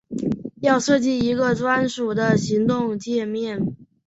[0.61, 3.75] 要设计一个专属的行动介面